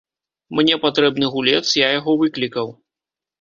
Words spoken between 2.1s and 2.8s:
выклікаў.